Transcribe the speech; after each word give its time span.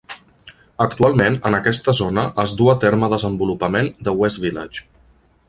Actualment, 0.85 1.37
en 1.49 1.57
aquesta 1.57 1.95
zona 1.99 2.23
es 2.45 2.57
duu 2.63 2.73
a 2.73 2.77
terme 2.85 3.11
desenvolupament 3.15 3.93
de 4.09 4.17
West 4.23 4.43
Village. 4.49 4.89